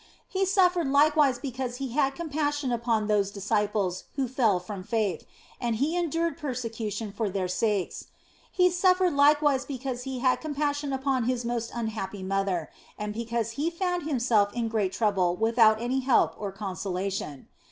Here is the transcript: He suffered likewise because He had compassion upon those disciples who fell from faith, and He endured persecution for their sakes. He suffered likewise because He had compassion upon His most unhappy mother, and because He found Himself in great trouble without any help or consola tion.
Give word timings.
He 0.27 0.47
suffered 0.47 0.87
likewise 0.87 1.37
because 1.37 1.75
He 1.75 1.89
had 1.89 2.15
compassion 2.15 2.71
upon 2.71 3.05
those 3.05 3.29
disciples 3.29 4.05
who 4.15 4.27
fell 4.27 4.59
from 4.59 4.81
faith, 4.81 5.27
and 5.59 5.75
He 5.75 5.95
endured 5.95 6.39
persecution 6.39 7.11
for 7.11 7.29
their 7.29 7.47
sakes. 7.47 8.05
He 8.51 8.71
suffered 8.71 9.13
likewise 9.13 9.63
because 9.63 10.01
He 10.01 10.17
had 10.17 10.41
compassion 10.41 10.91
upon 10.91 11.25
His 11.25 11.45
most 11.45 11.69
unhappy 11.71 12.23
mother, 12.23 12.71
and 12.97 13.13
because 13.13 13.51
He 13.51 13.69
found 13.69 14.01
Himself 14.09 14.51
in 14.53 14.69
great 14.69 14.91
trouble 14.91 15.35
without 15.35 15.79
any 15.79 15.99
help 15.99 16.33
or 16.35 16.51
consola 16.51 17.11
tion. 17.11 17.47